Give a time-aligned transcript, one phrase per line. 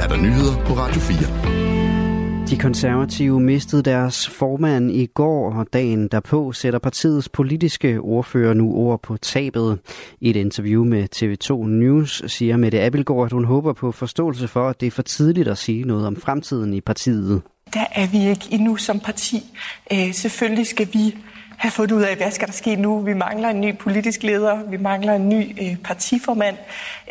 [0.00, 2.46] er der nyheder på Radio 4.
[2.50, 8.74] De konservative mistede deres formand i går, og dagen derpå sætter partiets politiske ordfører nu
[8.74, 9.78] ord på tabet.
[10.20, 14.68] I et interview med TV2 News siger Mette Abelgaard, at hun håber på forståelse for,
[14.68, 17.42] at det er for tidligt at sige noget om fremtiden i partiet.
[17.74, 19.42] Der er vi ikke endnu som parti.
[19.92, 21.14] Øh, selvfølgelig skal vi
[21.58, 23.00] have fundet ud af, hvad skal der ske nu.
[23.00, 26.56] Vi mangler en ny politisk leder, vi mangler en ny øh, partiformand.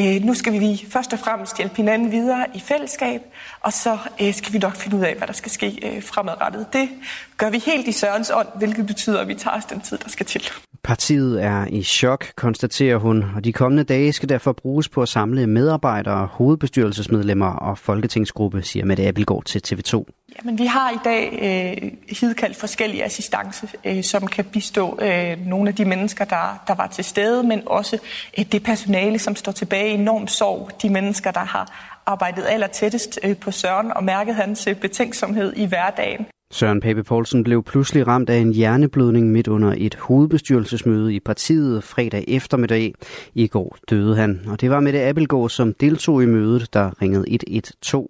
[0.00, 3.22] Øh, nu skal vi først og fremmest hjælpe hinanden videre i fællesskab,
[3.60, 6.72] og så øh, skal vi nok finde ud af, hvad der skal ske øh, fremadrettet.
[6.72, 6.88] Det
[7.36, 10.08] gør vi helt i Sørens ånd, hvilket betyder, at vi tager os den tid, der
[10.08, 10.50] skal til.
[10.84, 15.08] Partiet er i chok, konstaterer hun, og de kommende dage skal derfor bruges på at
[15.08, 20.04] samle medarbejdere, hovedbestyrelsesmedlemmer og folketingsgruppe, siger Mette Abelgaard til TV2.
[20.38, 21.38] Jamen, vi har i dag
[21.82, 26.74] øh, hidkaldt forskellige assistance, øh, som kan bistå øh, nogle af de mennesker, der, der
[26.74, 27.98] var til stede, men også
[28.38, 30.70] øh, det personale, som står tilbage i enorm sorg.
[30.82, 35.52] De mennesker, der har arbejdet aller tættest øh, på Søren og mærket hans øh, betænksomhed
[35.56, 36.26] i hverdagen.
[36.54, 41.84] Søren Pape Poulsen blev pludselig ramt af en hjerneblødning midt under et hovedbestyrelsesmøde i partiet
[41.84, 42.94] fredag eftermiddag.
[43.34, 47.24] I går døde han, og det var Mette Appelgaard, som deltog i mødet, der ringede
[47.28, 48.06] 112.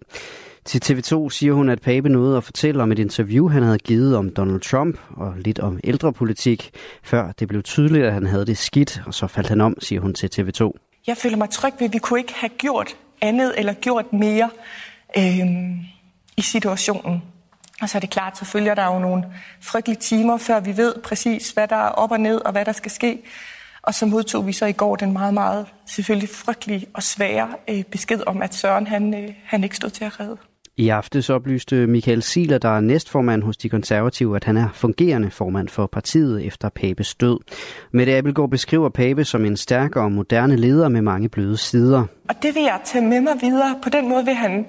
[0.65, 4.17] Til TV2 siger hun, at Pape nåede at fortælle om et interview, han havde givet
[4.17, 6.71] om Donald Trump og lidt om ældrepolitik,
[7.03, 10.01] før det blev tydeligt, at han havde det skidt, og så faldt han om, siger
[10.01, 10.71] hun til TV2.
[11.07, 14.51] Jeg føler mig tryg ved, at vi kunne ikke have gjort andet eller gjort mere
[15.19, 15.47] øh,
[16.37, 17.23] i situationen.
[17.83, 19.25] Og så er det klart, selvfølgelig er der jo nogle
[19.61, 22.73] frygtelige timer, før vi ved præcis, hvad der er op og ned, og hvad der
[22.73, 23.23] skal ske.
[23.83, 27.83] Og så modtog vi så i går den meget, meget selvfølgelig frygtelige og svære øh,
[27.85, 30.37] besked om, at Søren han, øh, han ikke stod til at redde.
[30.77, 35.31] I aftes oplyste Michael Siler, der er næstformand hos de konservative, at han er fungerende
[35.31, 37.39] formand for partiet efter Papes død.
[37.93, 42.07] Mette Abelgaard beskriver Pape som en stærk og moderne leder med mange bløde sider.
[42.29, 43.79] Og det vil jeg tage med mig videre.
[43.83, 44.67] På den måde vil han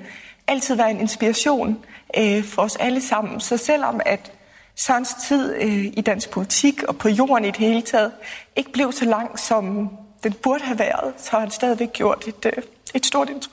[0.47, 1.77] altid være en inspiration
[2.17, 3.39] øh, for os alle sammen.
[3.39, 4.31] Så selvom at
[4.75, 8.11] Sørens tid øh, i dansk politik og på jorden i det hele taget
[8.55, 9.89] ikke blev så lang, som
[10.23, 12.63] den burde have været, så har han stadigvæk gjort et, øh,
[12.95, 13.51] et stort indtryk.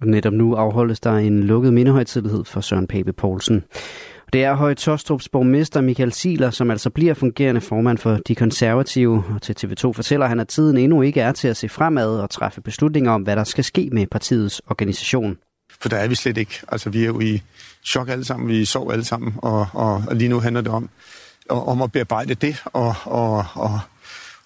[0.00, 3.64] Og netop nu afholdes der en lukket mindehøjtidlighed for Søren Pape Poulsen.
[4.32, 9.24] Det er Høje Tostrups borgmester Michael Siler, som altså bliver fungerende formand for de konservative.
[9.34, 12.30] Og til TV2 fortæller han, at tiden endnu ikke er til at se fremad og
[12.30, 15.36] træffe beslutninger om, hvad der skal ske med partiets organisation.
[15.80, 16.60] For der er vi slet ikke.
[16.68, 17.42] Altså, vi er jo i
[17.84, 20.90] chok alle sammen, vi sover alle sammen, og, og, og lige nu handler det om,
[21.48, 23.80] om at bearbejde det og, og, og,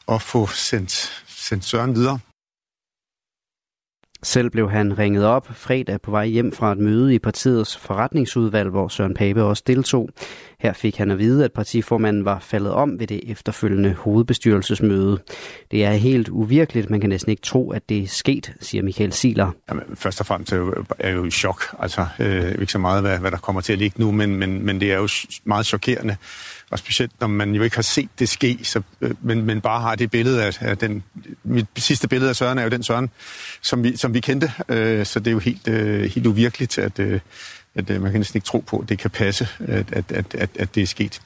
[0.06, 2.18] og få sendt, sendt Søren videre.
[4.22, 8.70] Selv blev han ringet op fredag på vej hjem fra et møde i partiets forretningsudvalg,
[8.70, 10.08] hvor Søren Pape også deltog.
[10.60, 15.18] Her fik han at vide, at partiformanden var faldet om ved det efterfølgende hovedbestyrelsesmøde.
[15.70, 16.90] Det er helt uvirkeligt.
[16.90, 19.50] Man kan næsten ikke tro, at det er sket, siger Michael Siler.
[19.68, 21.62] Jamen, først og fremmest er jeg jo i chok.
[21.78, 24.66] Altså, øh, ikke så meget, hvad, hvad der kommer til at ligge nu, men, men,
[24.66, 25.08] men det er jo
[25.44, 26.16] meget chokerende.
[26.72, 29.80] Og specielt, når man jo ikke har set det ske, så, øh, men, men bare
[29.80, 31.02] har det billede af, af den...
[31.44, 33.10] Mit sidste billede af Søren er jo den Søren,
[33.62, 34.52] som vi, som vi kendte.
[34.68, 37.20] Øh, så det er jo helt, øh, helt uvirkeligt, at, øh,
[37.74, 40.34] at øh, man kan næsten ikke tro på, at det kan passe, at, at, at,
[40.34, 41.20] at, at det er sket.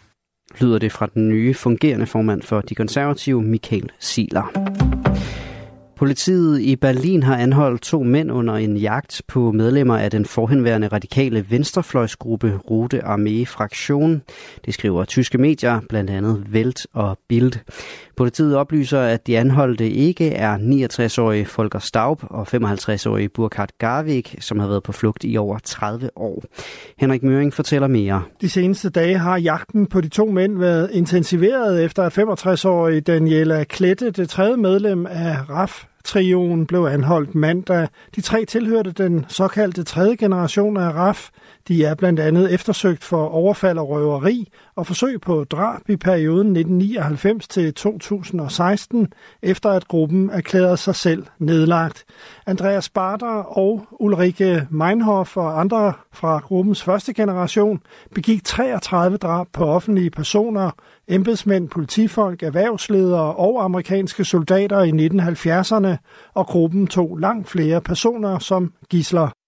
[0.61, 4.86] Lyder det fra den nye fungerende formand for de konservative, Michael Siler.
[5.97, 10.89] Politiet i Berlin har anholdt to mænd under en jagt på medlemmer af den forhenværende
[10.89, 14.23] radikale venstrefløjsgruppe Rute Armee Fraktion.
[14.65, 17.53] Det skriver tyske medier, blandt andet Welt og Bild.
[18.17, 24.59] Politiet oplyser, at de anholdte ikke er 69-årige Volker Staub og 55-årige Burkhard Garvik, som
[24.59, 26.45] har været på flugt i over 30 år.
[26.99, 28.23] Henrik Møring fortæller mere.
[28.41, 33.65] De seneste dage har jagten på de to mænd været intensiveret efter at 65-årige Daniela
[33.65, 37.89] Klette, det tredje medlem af RAF, Trioen blev anholdt mandag.
[38.17, 41.31] De tre tilhørte den såkaldte tredje generation af RAF.
[41.69, 46.57] De er blandt andet eftersøgt for overfald og røveri og forsøg på drab i perioden
[46.57, 49.13] 1999 til 2016,
[49.43, 52.05] efter at gruppen erklærede sig selv nedlagt.
[52.47, 57.81] Andreas Barter og Ulrike Meinhoff og andre fra gruppens første generation
[58.15, 60.71] begik 33 drab på offentlige personer,
[61.09, 65.97] embedsmænd, politifolk, erhvervsledere og amerikanske soldater i 1970'erne,
[66.35, 69.46] og gruppen tog langt flere personer som gisler.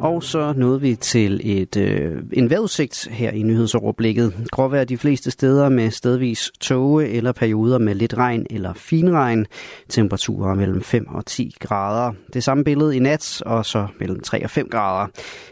[0.00, 4.34] Og så nåede vi til et, øh, en vejrudsigt her i nyhedsoverblikket.
[4.50, 9.46] Gråvejr de fleste steder med stedvis tåge eller perioder med lidt regn eller finregn.
[9.88, 12.12] Temperaturer mellem 5 og 10 grader.
[12.32, 15.06] Det samme billede i nat og så mellem 3 og 5 grader.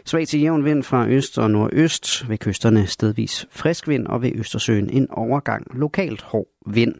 [0.05, 2.29] Svag til jævn vind fra øst og nordøst.
[2.29, 6.93] Ved kysterne stedvis frisk vind og ved Østersøen en overgang lokalt hård vind.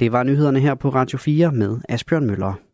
[0.00, 2.71] Det var nyhederne her på Radio 4 med Asbjørn Møller.